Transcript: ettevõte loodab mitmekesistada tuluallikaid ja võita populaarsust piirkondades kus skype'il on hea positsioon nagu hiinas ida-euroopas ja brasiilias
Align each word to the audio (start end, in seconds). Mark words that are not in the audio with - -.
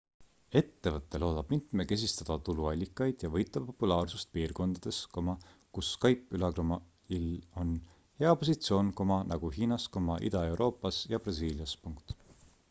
ettevõte 0.59 1.19
loodab 1.23 1.51
mitmekesistada 1.53 2.37
tuluallikaid 2.47 3.25
ja 3.25 3.29
võita 3.35 3.61
populaarsust 3.67 4.31
piirkondades 4.39 5.01
kus 5.77 5.91
skype'il 5.99 6.47
on 7.65 7.77
hea 8.25 8.35
positsioon 8.45 8.91
nagu 9.35 9.53
hiinas 9.61 9.89
ida-euroopas 10.33 11.03
ja 11.15 11.25
brasiilias 11.27 11.77